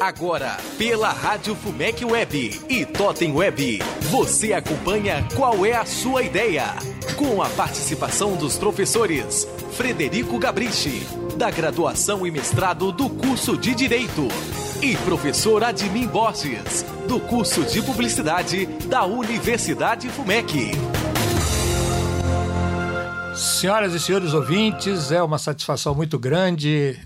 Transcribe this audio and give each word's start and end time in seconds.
Agora, 0.00 0.56
pela 0.78 1.10
Rádio 1.10 1.56
Fumec 1.56 2.04
Web 2.04 2.60
e 2.68 2.86
Totem 2.86 3.32
Web, 3.32 3.82
você 4.02 4.52
acompanha 4.52 5.26
Qual 5.34 5.66
é 5.66 5.74
a 5.74 5.84
Sua 5.84 6.22
Ideia? 6.22 6.66
Com 7.16 7.42
a 7.42 7.48
participação 7.48 8.36
dos 8.36 8.56
professores 8.56 9.48
Frederico 9.72 10.38
Gabrichi, 10.38 11.04
da 11.36 11.50
graduação 11.50 12.24
e 12.24 12.30
mestrado 12.30 12.92
do 12.92 13.10
curso 13.10 13.56
de 13.56 13.74
Direito, 13.74 14.28
e 14.80 14.96
professor 14.98 15.64
Admin 15.64 16.06
Borges, 16.06 16.84
do 17.08 17.18
curso 17.18 17.64
de 17.64 17.82
Publicidade 17.82 18.66
da 18.86 19.04
Universidade 19.04 20.08
Fumec. 20.10 20.70
Senhoras 23.34 23.94
e 23.94 23.98
senhores 23.98 24.32
ouvintes, 24.32 25.10
é 25.10 25.20
uma 25.20 25.38
satisfação 25.38 25.92
muito 25.92 26.20
grande 26.20 26.96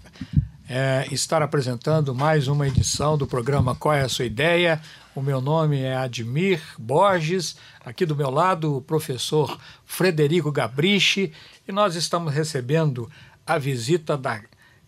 é, 0.75 1.07
estar 1.13 1.43
apresentando 1.43 2.15
mais 2.15 2.49
uma 2.49 2.67
edição 2.67 3.19
do 3.19 3.27
programa 3.27 3.75
Qual 3.75 3.95
é 3.95 4.01
a 4.01 4.09
Sua 4.09 4.25
Ideia? 4.25 4.81
O 5.15 5.21
meu 5.21 5.39
nome 5.39 5.79
é 5.83 5.95
Admir 5.95 6.63
Borges, 6.79 7.59
aqui 7.85 8.07
do 8.07 8.17
meu 8.17 8.31
lado 8.31 8.79
o 8.79 8.81
professor 8.81 9.61
Frederico 9.85 10.51
Gabrichi 10.51 11.31
e 11.69 11.73
nós 11.73 11.95
estamos 11.95 12.33
recebendo 12.33 13.11
a 13.47 13.59
visita 13.59 14.17
da 14.17 14.41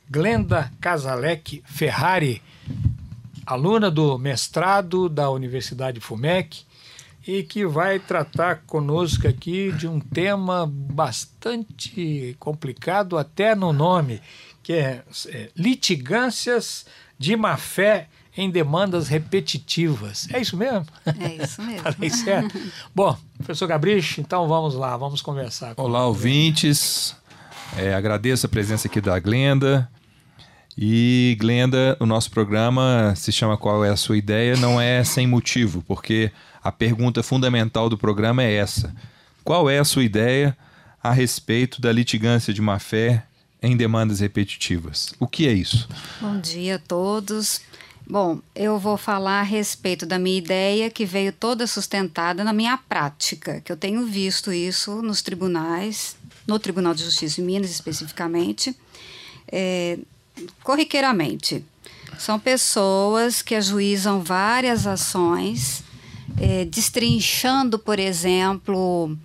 Glenda 0.08 0.72
Casalec 0.80 1.62
Ferrari, 1.66 2.40
aluna 3.44 3.90
do 3.90 4.16
mestrado 4.16 5.06
da 5.06 5.28
Universidade 5.28 6.00
FUMEC 6.00 6.64
e 7.26 7.42
que 7.42 7.66
vai 7.66 7.98
tratar 7.98 8.62
conosco 8.66 9.28
aqui 9.28 9.70
de 9.72 9.86
um 9.86 10.00
tema 10.00 10.66
bastante 10.66 12.34
complicado 12.38 13.18
até 13.18 13.54
no 13.54 13.70
nome, 13.70 14.22
que 14.64 14.72
é, 14.72 15.02
é 15.28 15.50
litigâncias 15.54 16.86
de 17.18 17.36
má 17.36 17.56
fé 17.56 18.08
em 18.36 18.50
demandas 18.50 19.06
repetitivas. 19.06 20.26
É 20.32 20.40
isso 20.40 20.56
mesmo? 20.56 20.86
É 21.06 21.44
isso 21.44 21.62
mesmo. 21.62 21.82
Falei 21.92 22.10
certo? 22.10 22.58
Bom, 22.92 23.16
professor 23.36 23.68
Gabrich, 23.68 24.20
então 24.20 24.48
vamos 24.48 24.74
lá, 24.74 24.96
vamos 24.96 25.22
conversar. 25.22 25.74
Olá, 25.76 26.06
ouvintes. 26.06 27.14
É, 27.76 27.94
agradeço 27.94 28.46
a 28.46 28.48
presença 28.48 28.88
aqui 28.88 29.00
da 29.00 29.18
Glenda. 29.20 29.88
E, 30.76 31.36
Glenda, 31.38 31.96
o 32.00 32.06
nosso 32.06 32.30
programa 32.30 33.12
se 33.16 33.30
chama 33.30 33.56
Qual 33.56 33.84
é 33.84 33.90
a 33.90 33.96
Sua 33.96 34.16
Ideia? 34.16 34.56
Não 34.56 34.80
é 34.80 35.04
sem 35.04 35.26
motivo, 35.26 35.84
porque 35.86 36.32
a 36.62 36.72
pergunta 36.72 37.22
fundamental 37.22 37.88
do 37.88 37.98
programa 37.98 38.42
é 38.42 38.54
essa: 38.54 38.92
Qual 39.44 39.70
é 39.70 39.78
a 39.78 39.84
sua 39.84 40.02
ideia 40.02 40.56
a 41.00 41.12
respeito 41.12 41.80
da 41.80 41.92
litigância 41.92 42.52
de 42.52 42.60
má 42.60 42.80
fé 42.80 43.24
em 43.64 43.76
demandas 43.76 44.20
repetitivas. 44.20 45.14
O 45.18 45.26
que 45.26 45.48
é 45.48 45.52
isso? 45.52 45.88
Bom 46.20 46.38
dia 46.38 46.76
a 46.76 46.78
todos. 46.78 47.62
Bom, 48.06 48.38
eu 48.54 48.78
vou 48.78 48.98
falar 48.98 49.40
a 49.40 49.42
respeito 49.42 50.04
da 50.04 50.18
minha 50.18 50.36
ideia 50.36 50.90
que 50.90 51.06
veio 51.06 51.32
toda 51.32 51.66
sustentada 51.66 52.44
na 52.44 52.52
minha 52.52 52.76
prática, 52.76 53.62
que 53.62 53.72
eu 53.72 53.76
tenho 53.76 54.04
visto 54.04 54.52
isso 54.52 55.00
nos 55.00 55.22
tribunais, 55.22 56.14
no 56.46 56.58
Tribunal 56.58 56.94
de 56.94 57.02
Justiça 57.02 57.36
de 57.36 57.42
Minas 57.42 57.70
especificamente, 57.70 58.76
é, 59.50 59.98
corriqueiramente. 60.62 61.64
São 62.18 62.38
pessoas 62.38 63.40
que 63.40 63.54
ajuizam 63.54 64.22
várias 64.22 64.86
ações, 64.86 65.82
é, 66.38 66.66
destrinchando, 66.66 67.78
por 67.78 67.98
exemplo, 67.98 69.16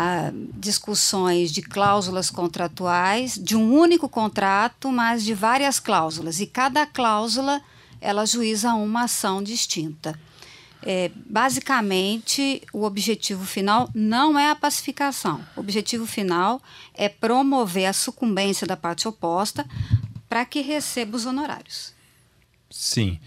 a 0.00 0.30
discussões 0.54 1.50
de 1.50 1.60
cláusulas 1.60 2.30
contratuais, 2.30 3.36
de 3.36 3.56
um 3.56 3.74
único 3.76 4.08
contrato, 4.08 4.92
mas 4.92 5.24
de 5.24 5.34
várias 5.34 5.80
cláusulas. 5.80 6.38
E 6.38 6.46
cada 6.46 6.86
cláusula 6.86 7.60
ela 8.00 8.24
juíza 8.24 8.74
uma 8.74 9.02
ação 9.02 9.42
distinta. 9.42 10.16
É, 10.84 11.10
basicamente, 11.28 12.62
o 12.72 12.84
objetivo 12.84 13.44
final 13.44 13.90
não 13.92 14.38
é 14.38 14.48
a 14.50 14.54
pacificação. 14.54 15.44
O 15.56 15.60
objetivo 15.60 16.06
final 16.06 16.62
é 16.94 17.08
promover 17.08 17.86
a 17.86 17.92
sucumbência 17.92 18.68
da 18.68 18.76
parte 18.76 19.08
oposta 19.08 19.66
para 20.28 20.44
que 20.44 20.60
receba 20.60 21.16
os 21.16 21.26
honorários. 21.26 21.92
Sim. 22.70 23.18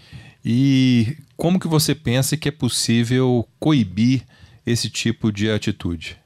E 0.42 1.18
como 1.36 1.60
que 1.60 1.68
você 1.68 1.94
pensa 1.94 2.34
que 2.34 2.48
é 2.48 2.52
possível 2.52 3.46
coibir 3.60 4.24
esse 4.64 4.88
tipo 4.88 5.30
de 5.30 5.50
atitude? 5.50 6.21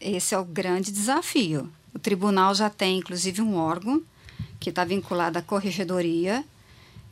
Esse 0.00 0.34
é 0.34 0.38
o 0.38 0.44
grande 0.44 0.90
desafio. 0.90 1.70
O 1.94 1.98
tribunal 1.98 2.54
já 2.54 2.70
tem, 2.70 2.98
inclusive, 2.98 3.42
um 3.42 3.56
órgão 3.56 4.02
que 4.58 4.70
está 4.70 4.84
vinculado 4.84 5.38
à 5.38 5.42
corregedoria, 5.42 6.44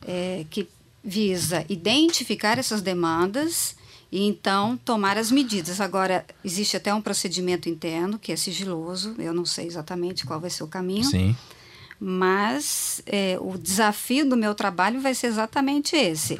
é, 0.07 0.45
que 0.49 0.67
visa 1.03 1.65
identificar 1.69 2.57
essas 2.57 2.81
demandas 2.81 3.75
e 4.11 4.27
então 4.27 4.77
tomar 4.77 5.17
as 5.17 5.31
medidas. 5.31 5.79
Agora, 5.79 6.25
existe 6.43 6.77
até 6.77 6.93
um 6.93 7.01
procedimento 7.01 7.69
interno 7.69 8.17
que 8.17 8.31
é 8.31 8.35
sigiloso, 8.35 9.15
eu 9.19 9.33
não 9.33 9.45
sei 9.45 9.67
exatamente 9.67 10.25
qual 10.25 10.39
vai 10.39 10.49
ser 10.49 10.63
o 10.63 10.67
caminho. 10.67 11.05
Sim. 11.05 11.35
Mas 11.99 13.01
é, 13.05 13.37
o 13.41 13.57
desafio 13.57 14.27
do 14.27 14.37
meu 14.37 14.55
trabalho 14.55 15.01
vai 15.01 15.13
ser 15.13 15.27
exatamente 15.27 15.95
esse: 15.95 16.39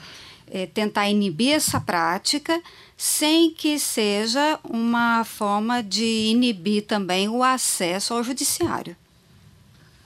é, 0.51 0.65
tentar 0.65 1.09
inibir 1.09 1.53
essa 1.53 1.79
prática 1.79 2.61
sem 2.97 3.51
que 3.53 3.79
seja 3.79 4.59
uma 4.63 5.23
forma 5.23 5.81
de 5.81 6.03
inibir 6.03 6.85
também 6.85 7.29
o 7.29 7.43
acesso 7.43 8.13
ao 8.13 8.23
judiciário. 8.23 8.95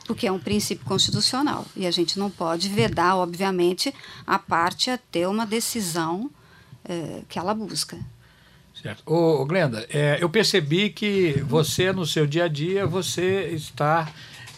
Porque 0.06 0.28
é 0.28 0.32
um 0.32 0.40
princípio 0.40 0.86
constitucional 0.86 1.66
e 1.76 1.88
a 1.88 1.92
gente 1.92 2.20
não 2.20 2.30
pode 2.30 2.70
vedar, 2.70 3.16
obviamente, 3.16 3.94
a 4.28 4.38
parte 4.38 4.90
a 4.90 4.98
ter 4.98 5.28
uma 5.28 5.46
decisão 5.46 6.30
é, 6.84 7.22
que 7.30 7.40
ela 7.40 7.54
busca. 7.54 7.98
Certo. 8.80 9.02
Ô, 9.06 9.46
Glenda, 9.46 9.88
é, 9.90 10.18
eu 10.20 10.30
percebi 10.30 10.90
que 10.90 11.42
você, 11.48 11.94
no 11.94 12.06
seu 12.06 12.28
dia 12.28 12.46
a 12.46 12.48
dia, 12.48 12.86
você 12.86 13.50
está 13.54 14.12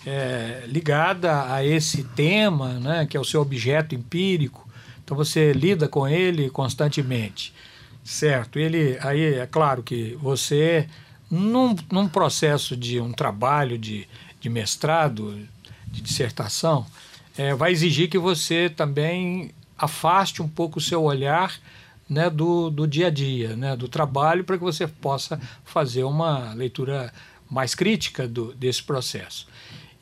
é, 0.05 0.63
ligada 0.67 1.53
a 1.53 1.63
esse 1.63 2.03
tema, 2.03 2.79
né, 2.79 3.05
que 3.05 3.15
é 3.15 3.19
o 3.19 3.23
seu 3.23 3.41
objeto 3.41 3.93
empírico, 3.93 4.64
então 5.05 5.15
você 5.15 5.53
lida 5.53 5.87
com 5.87 6.07
ele 6.07 6.49
constantemente. 6.49 7.53
Certo. 8.03 8.57
Ele, 8.57 8.97
aí 9.01 9.35
é 9.35 9.45
claro 9.45 9.83
que 9.83 10.17
você, 10.19 10.89
num, 11.29 11.75
num 11.91 12.09
processo 12.09 12.75
de 12.75 12.99
um 12.99 13.13
trabalho 13.13 13.77
de, 13.77 14.07
de 14.41 14.49
mestrado, 14.49 15.47
de 15.87 16.01
dissertação, 16.01 16.87
é, 17.37 17.53
vai 17.53 17.71
exigir 17.71 18.09
que 18.09 18.17
você 18.17 18.67
também 18.67 19.51
afaste 19.77 20.41
um 20.41 20.47
pouco 20.47 20.79
o 20.79 20.81
seu 20.81 21.03
olhar 21.03 21.53
né, 22.09 22.27
do, 22.29 22.71
do 22.71 22.87
dia 22.87 23.07
a 23.07 23.09
dia, 23.11 23.55
né, 23.55 23.75
do 23.75 23.87
trabalho, 23.87 24.43
para 24.43 24.57
que 24.57 24.63
você 24.63 24.87
possa 24.87 25.39
fazer 25.63 26.03
uma 26.03 26.53
leitura 26.53 27.13
mais 27.49 27.75
crítica 27.75 28.27
do, 28.27 28.53
desse 28.55 28.81
processo. 28.81 29.47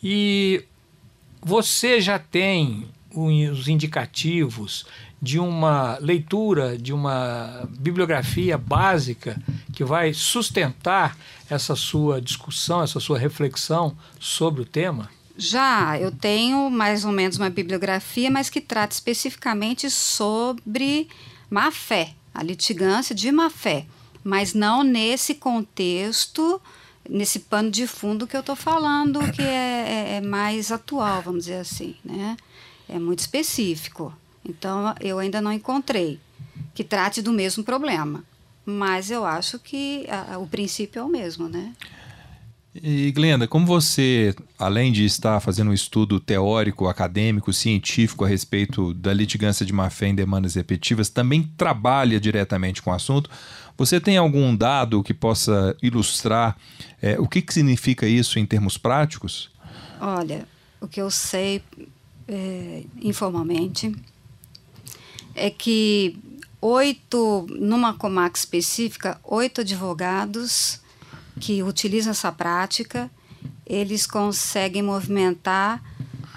E 0.01 0.63
você 1.41 1.99
já 1.99 2.17
tem 2.17 2.87
os 3.13 3.67
indicativos 3.67 4.85
de 5.21 5.39
uma 5.39 5.97
leitura, 5.99 6.77
de 6.77 6.91
uma 6.91 7.67
bibliografia 7.79 8.57
básica 8.57 9.41
que 9.71 9.83
vai 9.83 10.13
sustentar 10.13 11.17
essa 11.49 11.75
sua 11.75 12.21
discussão, 12.21 12.83
essa 12.83 12.99
sua 12.99 13.17
reflexão 13.17 13.95
sobre 14.19 14.61
o 14.61 14.65
tema? 14.65 15.09
Já, 15.37 15.97
eu 15.97 16.11
tenho 16.11 16.69
mais 16.69 17.05
ou 17.05 17.11
menos 17.11 17.37
uma 17.37 17.49
bibliografia, 17.49 18.29
mas 18.29 18.49
que 18.49 18.61
trata 18.61 18.93
especificamente 18.93 19.89
sobre 19.89 21.07
má 21.49 21.71
fé, 21.71 22.13
a 22.33 22.43
litigância 22.43 23.15
de 23.15 23.31
má 23.31 23.49
fé, 23.49 23.85
mas 24.23 24.53
não 24.53 24.83
nesse 24.83 25.35
contexto, 25.35 26.61
nesse 27.09 27.39
pano 27.39 27.71
de 27.71 27.87
fundo 27.87 28.27
que 28.27 28.35
eu 28.35 28.41
estou 28.41 28.55
falando, 28.55 29.19
que 29.31 29.41
é, 29.41 29.45
é, 29.45 30.15
é 30.17 30.21
mais 30.21 30.71
atual, 30.71 31.21
vamos 31.21 31.45
dizer 31.45 31.59
assim, 31.59 31.95
né? 32.03 32.37
É 32.93 32.99
muito 32.99 33.19
específico. 33.19 34.13
Então, 34.47 34.93
eu 35.01 35.17
ainda 35.17 35.41
não 35.41 35.51
encontrei 35.51 36.19
que 36.75 36.83
trate 36.83 37.23
do 37.23 37.33
mesmo 37.33 37.63
problema. 37.63 38.23
Mas 38.63 39.09
eu 39.09 39.25
acho 39.25 39.57
que 39.57 40.05
a, 40.07 40.37
o 40.37 40.45
princípio 40.45 40.99
é 40.99 41.03
o 41.03 41.09
mesmo, 41.09 41.49
né? 41.49 41.73
E 42.75 43.11
Glenda, 43.11 43.47
como 43.47 43.65
você, 43.65 44.35
além 44.59 44.91
de 44.91 45.05
estar 45.05 45.39
fazendo 45.39 45.71
um 45.71 45.73
estudo 45.73 46.19
teórico, 46.19 46.87
acadêmico, 46.87 47.51
científico 47.51 48.25
a 48.25 48.27
respeito 48.27 48.93
da 48.93 49.11
litigância 49.11 49.65
de 49.65 49.73
má-fé 49.73 50.07
em 50.07 50.15
demandas 50.15 50.53
repetitivas, 50.53 51.09
também 51.09 51.51
trabalha 51.57 52.19
diretamente 52.19 52.79
com 52.79 52.91
o 52.91 52.93
assunto, 52.93 53.27
você 53.75 53.99
tem 53.99 54.17
algum 54.17 54.55
dado 54.55 55.01
que 55.01 55.15
possa 55.15 55.75
ilustrar 55.81 56.55
é, 57.01 57.19
o 57.19 57.27
que, 57.27 57.41
que 57.41 57.53
significa 57.53 58.07
isso 58.07 58.37
em 58.37 58.45
termos 58.45 58.77
práticos? 58.77 59.49
Olha, 59.99 60.47
o 60.79 60.87
que 60.87 61.01
eu 61.01 61.09
sei 61.09 61.63
é, 62.27 62.83
informalmente 63.01 63.95
é 65.35 65.49
que 65.49 66.17
oito, 66.61 67.45
numa 67.49 67.93
comarca 67.93 68.37
específica, 68.37 69.19
oito 69.23 69.61
advogados 69.61 70.79
que 71.39 71.61
utilizam 71.63 72.11
essa 72.11 72.31
prática, 72.31 73.09
eles 73.65 74.05
conseguem 74.05 74.81
movimentar 74.81 75.83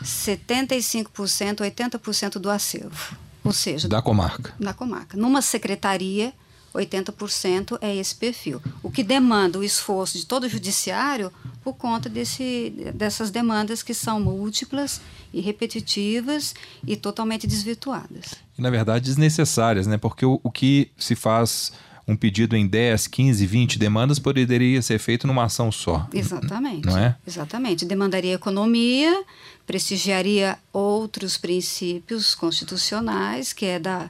75%, 0.02 1.58
80% 1.58 2.38
do 2.38 2.50
acervo. 2.50 3.16
Ou 3.44 3.52
seja, 3.52 3.88
da 3.88 4.02
comarca. 4.02 4.54
Da 4.58 4.74
comarca. 4.74 5.16
Numa 5.16 5.40
secretaria, 5.40 6.32
80% 6.74 7.78
é 7.80 7.94
esse 7.94 8.14
perfil. 8.14 8.60
O 8.82 8.90
que 8.90 9.04
demanda 9.04 9.58
o 9.58 9.64
esforço 9.64 10.18
de 10.18 10.26
todo 10.26 10.44
o 10.44 10.48
judiciário 10.48 11.32
por 11.66 11.74
conta 11.74 12.08
desse, 12.08 12.72
dessas 12.94 13.32
demandas 13.32 13.82
que 13.82 13.92
são 13.92 14.20
múltiplas 14.20 15.00
e 15.34 15.40
repetitivas 15.40 16.54
e 16.86 16.94
totalmente 16.94 17.44
desvirtuadas. 17.44 18.36
E, 18.56 18.62
na 18.62 18.70
verdade, 18.70 19.06
desnecessárias, 19.06 19.84
né? 19.84 19.98
Porque 19.98 20.24
o, 20.24 20.38
o 20.44 20.48
que 20.48 20.92
se 20.96 21.16
faz 21.16 21.72
um 22.06 22.14
pedido 22.14 22.54
em 22.54 22.68
10, 22.68 23.08
15, 23.08 23.44
20 23.44 23.78
demandas 23.80 24.20
poderia 24.20 24.80
ser 24.80 25.00
feito 25.00 25.26
numa 25.26 25.42
ação 25.42 25.72
só. 25.72 26.08
Exatamente. 26.14 26.86
Não 26.86 26.96
é? 26.96 27.16
Exatamente. 27.26 27.84
Demandaria 27.84 28.34
economia, 28.34 29.24
prestigiaria 29.66 30.56
outros 30.72 31.36
princípios 31.36 32.32
constitucionais, 32.32 33.52
que 33.52 33.66
é 33.66 33.80
da 33.80 34.08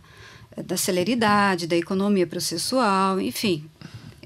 da 0.62 0.76
celeridade, 0.76 1.66
da 1.66 1.76
economia 1.76 2.26
processual, 2.26 3.20
enfim. 3.20 3.68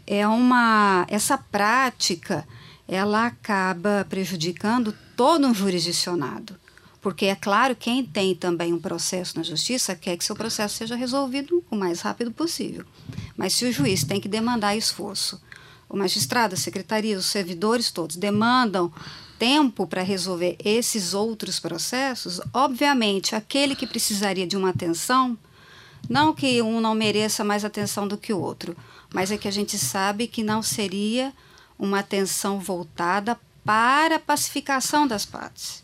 É 0.07 0.27
uma 0.27 1.05
essa 1.09 1.37
prática, 1.37 2.47
ela 2.91 3.27
acaba 3.27 4.05
prejudicando 4.11 4.93
todo 5.17 5.47
um 5.47 5.55
jurisdicionado. 5.55 6.57
Porque 7.01 7.27
é 7.27 7.37
claro, 7.37 7.77
quem 7.77 8.05
tem 8.05 8.35
também 8.35 8.75
um 8.75 8.81
processo 8.81 9.37
na 9.37 9.45
justiça 9.45 9.95
quer 9.95 10.17
que 10.17 10.25
seu 10.25 10.35
processo 10.35 10.77
seja 10.77 10.97
resolvido 10.97 11.65
o 11.71 11.77
mais 11.77 12.01
rápido 12.01 12.33
possível. 12.33 12.85
Mas 13.37 13.55
se 13.55 13.65
o 13.65 13.73
juiz 13.73 14.03
tem 14.03 14.21
que 14.21 14.29
demandar 14.29 14.77
esforço, 14.77 15.41
o 15.89 15.97
magistrado, 15.97 16.55
a 16.55 16.59
secretaria, 16.59 17.17
os 17.17 17.27
servidores 17.27 17.93
todos 17.93 18.17
demandam 18.17 18.93
tempo 19.39 19.87
para 19.87 20.03
resolver 20.03 20.57
esses 20.63 21.15
outros 21.15 21.61
processos, 21.61 22.41
obviamente, 22.53 23.37
aquele 23.37 23.77
que 23.77 23.87
precisaria 23.87 24.49
de 24.49 24.57
uma 24.57 24.71
atenção 24.71 25.39
não 26.09 26.35
que 26.35 26.61
um 26.61 26.81
não 26.81 26.95
mereça 26.95 27.45
mais 27.45 27.65
atenção 27.65 28.09
do 28.09 28.19
que 28.19 28.33
o 28.33 28.41
outro, 28.41 28.77
mas 29.15 29.31
é 29.31 29.39
que 29.39 29.47
a 29.47 29.53
gente 29.53 29.79
sabe 29.79 30.27
que 30.27 30.43
não 30.43 30.61
seria 30.61 31.33
uma 31.81 32.01
atenção 32.01 32.61
voltada 32.61 33.37
para 33.65 34.17
a 34.17 34.21
pacificação 34.21 35.07
das 35.07 35.25
partes. 35.25 35.83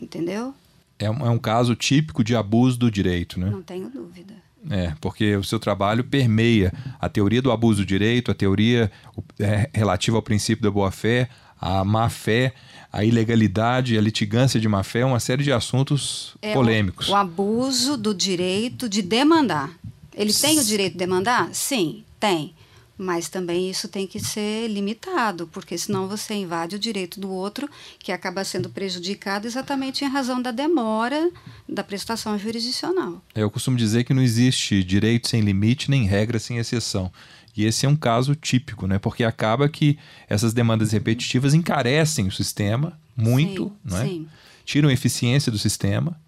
Entendeu? 0.00 0.54
É 0.98 1.10
um, 1.10 1.26
é 1.26 1.30
um 1.30 1.38
caso 1.38 1.74
típico 1.74 2.22
de 2.22 2.36
abuso 2.36 2.78
do 2.78 2.90
direito, 2.90 3.38
né? 3.38 3.50
Não 3.50 3.62
tenho 3.62 3.90
dúvida. 3.90 4.34
É, 4.70 4.94
porque 5.00 5.36
o 5.36 5.44
seu 5.44 5.58
trabalho 5.58 6.02
permeia 6.02 6.72
a 6.98 7.08
teoria 7.08 7.42
do 7.42 7.52
abuso 7.52 7.82
do 7.82 7.86
direito, 7.86 8.30
a 8.30 8.34
teoria 8.34 8.90
é, 9.38 9.68
relativa 9.74 10.16
ao 10.16 10.22
princípio 10.22 10.62
da 10.62 10.70
boa-fé, 10.70 11.28
a 11.60 11.84
má-fé 11.84 12.54
a 12.94 13.04
ilegalidade, 13.04 13.98
a 13.98 14.00
litigância 14.00 14.60
de 14.60 14.68
má-fé, 14.68 15.04
uma 15.04 15.18
série 15.18 15.42
de 15.42 15.50
assuntos 15.50 16.36
é 16.40 16.52
polêmicos. 16.52 17.08
O, 17.08 17.12
o, 17.12 17.16
abuso 17.16 17.96
do 17.96 18.14
direito 18.14 18.88
de 18.88 19.02
demandar. 19.02 19.72
Ele 20.14 20.32
tem 20.32 20.60
o 20.60 20.64
direito 20.64 20.92
de 20.92 20.98
demandar? 20.98 21.52
Sim, 21.52 22.04
tem. 22.20 22.54
Mas 22.96 23.28
também 23.28 23.68
isso 23.68 23.88
tem 23.88 24.06
que 24.06 24.20
ser 24.20 24.68
limitado, 24.68 25.48
porque 25.48 25.76
senão 25.76 26.06
você 26.06 26.34
invade 26.34 26.76
o 26.76 26.78
direito 26.78 27.18
do 27.18 27.30
outro, 27.30 27.68
que 27.98 28.12
acaba 28.12 28.44
sendo 28.44 28.70
prejudicado 28.70 29.46
exatamente 29.46 30.04
em 30.04 30.08
razão 30.08 30.40
da 30.40 30.52
demora 30.52 31.30
da 31.68 31.82
prestação 31.82 32.38
jurisdicional. 32.38 33.20
Eu 33.34 33.50
costumo 33.50 33.76
dizer 33.76 34.04
que 34.04 34.14
não 34.14 34.22
existe 34.22 34.84
direito 34.84 35.28
sem 35.28 35.40
limite 35.40 35.90
nem 35.90 36.04
regra 36.04 36.38
sem 36.38 36.58
exceção. 36.58 37.10
E 37.56 37.64
esse 37.64 37.86
é 37.86 37.88
um 37.88 37.96
caso 37.96 38.34
típico, 38.34 38.86
né? 38.86 38.98
Porque 38.98 39.22
acaba 39.22 39.68
que 39.68 39.98
essas 40.28 40.52
demandas 40.52 40.92
repetitivas 40.92 41.54
encarecem 41.54 42.26
o 42.26 42.32
sistema 42.32 42.98
muito, 43.16 43.66
sim, 43.66 43.72
não 43.84 43.98
é? 43.98 44.04
Sim. 44.06 44.28
Tiram 44.64 44.90
eficiência 44.90 45.52
do 45.52 45.58
sistema. 45.58 46.20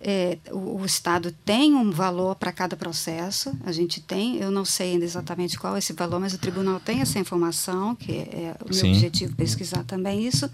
É, 0.00 0.38
o, 0.52 0.80
o, 0.80 0.86
Estado 0.86 1.34
tem 1.44 1.74
um 1.74 1.90
valor 1.90 2.36
para 2.36 2.52
cada 2.52 2.76
processo. 2.76 3.52
A 3.64 3.72
gente 3.72 4.00
tem, 4.00 4.36
eu 4.36 4.50
não 4.50 4.64
sei 4.64 4.92
ainda 4.92 5.04
exatamente 5.04 5.58
qual 5.58 5.74
é 5.74 5.80
esse 5.80 5.92
valor, 5.92 6.20
mas 6.20 6.32
o 6.34 6.38
tribunal 6.38 6.78
tem 6.78 7.00
essa 7.00 7.18
informação, 7.18 7.96
que 7.96 8.12
é, 8.12 8.14
é 8.16 8.56
o 8.60 8.66
meu 8.66 8.74
sim. 8.74 8.92
objetivo 8.92 9.34
pesquisar 9.34 9.82
também 9.84 10.26
isso. 10.26 10.48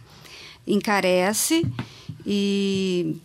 Encarece 0.66 1.62
e 2.24 3.16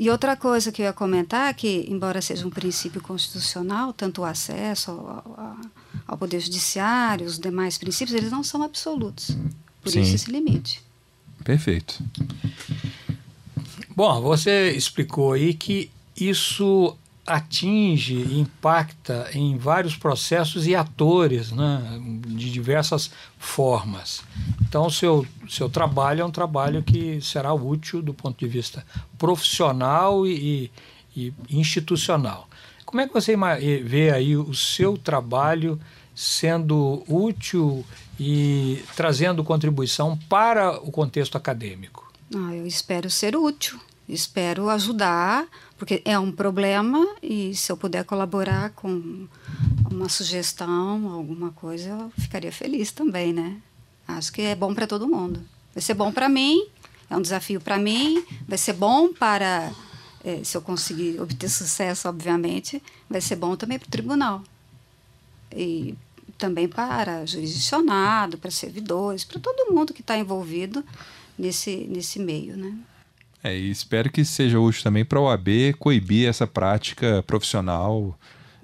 e 0.00 0.08
outra 0.08 0.34
coisa 0.34 0.72
que 0.72 0.80
eu 0.80 0.86
ia 0.86 0.94
comentar, 0.94 1.52
que 1.52 1.84
embora 1.86 2.22
seja 2.22 2.46
um 2.46 2.50
princípio 2.50 3.02
constitucional, 3.02 3.92
tanto 3.92 4.22
o 4.22 4.24
acesso 4.24 4.92
ao, 4.92 5.58
ao 6.08 6.16
Poder 6.16 6.40
Judiciário, 6.40 7.26
os 7.26 7.38
demais 7.38 7.76
princípios, 7.76 8.16
eles 8.16 8.32
não 8.32 8.42
são 8.42 8.62
absolutos. 8.62 9.36
Por 9.82 9.90
Sim. 9.90 10.00
isso 10.00 10.14
esse 10.14 10.30
limite. 10.30 10.82
Perfeito. 11.44 12.02
Bom, 14.00 14.18
você 14.22 14.70
explicou 14.70 15.34
aí 15.34 15.52
que 15.52 15.90
isso 16.16 16.96
atinge 17.26 18.14
e 18.14 18.40
impacta 18.40 19.28
em 19.34 19.58
vários 19.58 19.94
processos 19.94 20.66
e 20.66 20.74
atores, 20.74 21.52
né, 21.52 22.00
de 22.26 22.50
diversas 22.50 23.10
formas. 23.38 24.22
Então, 24.62 24.86
o 24.86 24.90
seu, 24.90 25.26
seu 25.46 25.68
trabalho 25.68 26.22
é 26.22 26.24
um 26.24 26.30
trabalho 26.30 26.82
que 26.82 27.20
será 27.20 27.52
útil 27.52 28.00
do 28.00 28.14
ponto 28.14 28.38
de 28.38 28.48
vista 28.50 28.86
profissional 29.18 30.26
e, 30.26 30.70
e 31.14 31.34
institucional. 31.50 32.48
Como 32.86 33.02
é 33.02 33.06
que 33.06 33.12
você 33.12 33.36
vê 33.84 34.12
aí 34.12 34.34
o 34.34 34.54
seu 34.54 34.96
trabalho 34.96 35.78
sendo 36.14 37.04
útil 37.06 37.84
e 38.18 38.82
trazendo 38.96 39.44
contribuição 39.44 40.18
para 40.26 40.80
o 40.80 40.90
contexto 40.90 41.36
acadêmico? 41.36 42.09
Ah, 42.34 42.54
eu 42.54 42.66
espero 42.66 43.10
ser 43.10 43.34
útil, 43.34 43.80
espero 44.08 44.68
ajudar 44.70 45.48
porque 45.76 46.02
é 46.04 46.18
um 46.18 46.30
problema 46.30 47.16
e 47.22 47.54
se 47.56 47.72
eu 47.72 47.76
puder 47.76 48.04
colaborar 48.04 48.70
com 48.70 49.26
uma 49.90 50.08
sugestão, 50.08 51.08
alguma 51.08 51.50
coisa, 51.52 51.88
eu 51.88 52.12
ficaria 52.18 52.52
feliz 52.52 52.92
também, 52.92 53.32
né? 53.32 53.56
Acho 54.06 54.32
que 54.32 54.42
é 54.42 54.54
bom 54.54 54.74
para 54.74 54.86
todo 54.86 55.08
mundo. 55.08 55.42
Vai 55.74 55.82
ser 55.82 55.94
bom 55.94 56.12
para 56.12 56.28
mim, 56.28 56.68
é 57.08 57.16
um 57.16 57.22
desafio 57.22 57.60
para 57.60 57.78
mim, 57.78 58.22
vai 58.46 58.58
ser 58.58 58.74
bom 58.74 59.12
para, 59.12 59.72
é, 60.22 60.44
se 60.44 60.56
eu 60.56 60.60
conseguir 60.60 61.20
obter 61.20 61.48
sucesso, 61.48 62.08
obviamente, 62.08 62.82
vai 63.08 63.20
ser 63.20 63.36
bom 63.36 63.56
também 63.56 63.78
para 63.78 63.88
o 63.88 63.90
tribunal. 63.90 64.44
E 65.50 65.96
também 66.36 66.68
para 66.68 67.24
jurisdicionado, 67.26 68.38
para 68.38 68.50
servidores, 68.50 69.24
para 69.24 69.40
todo 69.40 69.72
mundo 69.72 69.92
que 69.92 70.00
está 70.00 70.16
envolvido 70.16 70.84
nesse, 71.40 71.88
nesse 71.88 72.18
meio, 72.18 72.56
né? 72.56 72.74
É, 73.42 73.56
e 73.56 73.70
espero 73.70 74.10
que 74.10 74.24
seja 74.24 74.60
útil 74.60 74.82
também 74.82 75.04
para 75.04 75.18
a 75.18 75.22
OAB 75.22 75.48
coibir 75.78 76.28
essa 76.28 76.46
prática 76.46 77.24
profissional 77.26 78.18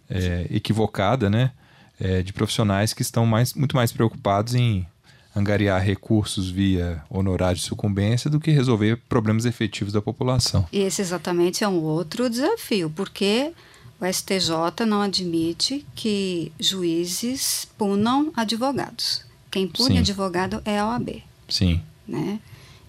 é, 0.09 0.47
equivocada, 0.51 1.31
né? 1.31 1.53
É, 1.99 2.23
de 2.23 2.33
profissionais 2.33 2.93
que 2.93 3.01
estão 3.01 3.25
mais, 3.25 3.55
muito 3.55 3.75
mais 3.75 3.91
preocupados 3.91 4.55
em 4.55 4.87
angariar 5.35 5.83
recursos 5.83 6.51
via 6.51 7.03
honorário 7.09 7.57
de 7.57 7.63
sucumbência 7.63 8.31
do 8.31 8.39
que 8.39 8.51
resolver 8.51 8.97
problemas 9.09 9.45
efetivos 9.45 9.93
da 9.93 10.03
população. 10.03 10.67
E 10.71 10.79
esse 10.81 11.01
exatamente 11.01 11.65
é 11.65 11.69
um 11.69 11.83
outro 11.83 12.29
desafio, 12.29 12.91
porque 12.95 13.53
o 14.01 14.05
STJ 14.07 14.87
não 14.87 15.01
admite 15.01 15.87
que 15.95 16.53
juízes 16.61 17.67
punam 17.79 18.31
advogados. 18.37 19.25
Quem 19.51 19.67
pune 19.67 19.95
Sim. 19.95 19.99
advogado 19.99 20.61
é 20.65 20.79
a 20.79 20.87
OAB. 20.87 21.23
Sim. 21.49 21.83
Né? 22.07 22.41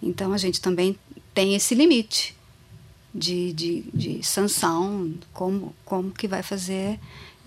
Então 0.02 0.34
a 0.34 0.38
gente 0.38 0.62
também 0.62 0.98
tem 1.34 1.56
esse 1.56 1.74
limite 1.76 2.36
de, 3.14 3.54
de, 3.54 3.86
de 3.94 4.26
sanção, 4.26 5.14
como, 5.34 5.76
como 5.84 6.12
que 6.12 6.28
vai 6.28 6.44
fazer 6.44 7.00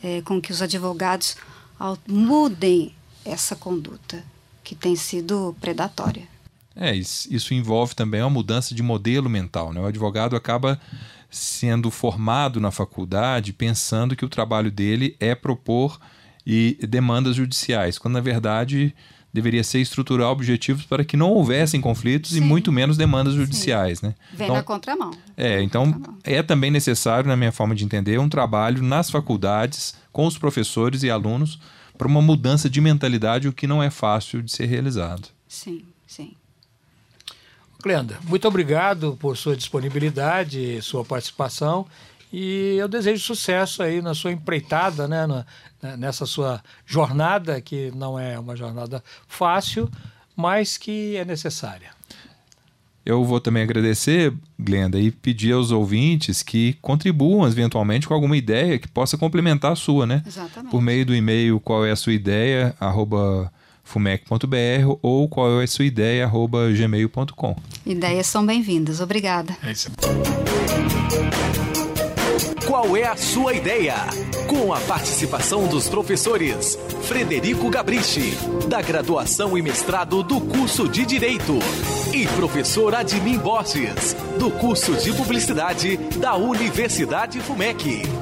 é, 0.02 0.20
com 0.22 0.40
que 0.40 0.52
os 0.52 0.62
advogados 0.62 1.36
mudem 2.06 2.94
essa 3.24 3.54
conduta 3.54 4.22
que 4.62 4.74
tem 4.74 4.96
sido 4.96 5.54
predatória. 5.60 6.28
É, 6.74 6.94
isso 6.94 7.52
envolve 7.52 7.94
também 7.94 8.20
uma 8.20 8.30
mudança 8.30 8.74
de 8.74 8.82
modelo 8.82 9.28
mental. 9.28 9.72
Né? 9.72 9.80
O 9.80 9.86
advogado 9.86 10.36
acaba 10.36 10.80
sendo 11.30 11.90
formado 11.90 12.60
na 12.60 12.70
faculdade 12.70 13.52
pensando 13.52 14.16
que 14.16 14.24
o 14.24 14.28
trabalho 14.28 14.70
dele 14.70 15.16
é 15.20 15.34
propor 15.34 16.00
e 16.46 16.78
demandas 16.88 17.36
judiciais, 17.36 17.98
quando 17.98 18.14
na 18.14 18.20
verdade 18.20 18.94
deveria 19.32 19.62
ser 19.62 19.80
estruturar 19.80 20.28
objetivos 20.28 20.84
para 20.84 21.04
que 21.04 21.16
não 21.16 21.30
houvessem 21.30 21.80
conflitos 21.80 22.32
Sim. 22.32 22.38
e 22.38 22.40
muito 22.40 22.72
menos 22.72 22.96
demandas 22.96 23.34
judiciais, 23.34 24.00
Sim. 24.00 24.08
né? 24.08 24.14
Vem 24.32 24.46
então, 24.46 24.56
na 24.56 24.62
contramão. 24.62 25.10
É, 25.36 25.62
então 25.62 25.92
contramão. 25.92 26.18
é 26.24 26.42
também 26.42 26.70
necessário, 26.70 27.28
na 27.28 27.36
minha 27.36 27.52
forma 27.52 27.74
de 27.74 27.84
entender, 27.84 28.18
um 28.18 28.28
trabalho 28.28 28.82
nas 28.82 29.10
faculdades 29.10 29.94
com 30.12 30.26
os 30.26 30.36
professores 30.36 31.02
e 31.02 31.10
alunos 31.10 31.60
para 31.96 32.08
uma 32.08 32.22
mudança 32.22 32.68
de 32.68 32.80
mentalidade, 32.80 33.46
o 33.46 33.52
que 33.52 33.66
não 33.66 33.82
é 33.82 33.90
fácil 33.90 34.42
de 34.42 34.50
ser 34.50 34.66
realizado. 34.66 35.28
Sim, 35.46 35.84
sim. 36.06 36.34
Glenda, 37.82 38.18
muito 38.26 38.46
obrigado 38.46 39.16
por 39.20 39.36
sua 39.36 39.56
disponibilidade, 39.56 40.80
sua 40.82 41.04
participação 41.04 41.86
e 42.32 42.76
eu 42.78 42.88
desejo 42.88 43.22
sucesso 43.22 43.82
aí 43.82 44.00
na 44.00 44.14
sua 44.14 44.32
empreitada, 44.32 45.08
né, 45.08 45.26
na, 45.26 45.44
nessa 45.96 46.26
sua 46.26 46.62
jornada, 46.86 47.60
que 47.60 47.90
não 47.94 48.18
é 48.18 48.38
uma 48.38 48.56
jornada 48.56 49.02
fácil, 49.26 49.90
mas 50.36 50.76
que 50.76 51.16
é 51.16 51.24
necessária. 51.24 51.90
Eu 53.04 53.24
vou 53.24 53.40
também 53.40 53.62
agradecer, 53.62 54.32
Glenda, 54.58 54.98
e 54.98 55.10
pedir 55.10 55.52
aos 55.52 55.70
ouvintes 55.70 56.42
que 56.42 56.74
contribuam 56.82 57.48
eventualmente 57.48 58.06
com 58.06 58.14
alguma 58.14 58.36
ideia 58.36 58.78
que 58.78 58.86
possa 58.86 59.16
complementar 59.16 59.72
a 59.72 59.76
sua, 59.76 60.06
né? 60.06 60.22
Exatamente. 60.26 60.70
Por 60.70 60.82
meio 60.82 61.06
do 61.06 61.14
e-mail 61.14 61.58
qual 61.58 61.84
é 61.84 61.90
a 61.90 61.96
sua 61.96 62.12
ideia, 62.12 62.74
arroba 62.78 63.50
fumec.br 63.82 64.98
ou 65.02 65.28
qual 65.28 65.60
é 65.60 65.64
a 65.64 65.66
sua 65.66 65.84
ideia, 65.84 66.24
arroba 66.24 66.70
gmail.com. 66.70 67.56
Ideias 67.86 68.26
são 68.26 68.44
bem-vindas. 68.44 69.00
Obrigada. 69.00 69.56
É 69.62 69.72
isso. 69.72 69.90
Qual 72.70 72.96
é 72.96 73.02
a 73.02 73.16
sua 73.16 73.52
ideia? 73.52 73.96
Com 74.46 74.72
a 74.72 74.78
participação 74.78 75.66
dos 75.66 75.88
professores 75.88 76.78
Frederico 77.02 77.68
Gabrichi, 77.68 78.32
da 78.68 78.80
graduação 78.80 79.58
e 79.58 79.60
mestrado 79.60 80.22
do 80.22 80.40
curso 80.40 80.88
de 80.88 81.04
Direito, 81.04 81.58
e 82.14 82.28
professor 82.28 82.94
Admin 82.94 83.38
Borges, 83.38 84.14
do 84.38 84.52
curso 84.52 84.94
de 84.94 85.12
Publicidade 85.12 85.96
da 86.20 86.36
Universidade 86.36 87.40
FUMEC. 87.40 88.19